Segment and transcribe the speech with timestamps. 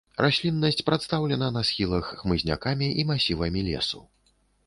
[0.25, 4.01] Расліннасць прадстаўлена на схілах хмызнякамі і масівамі лесу.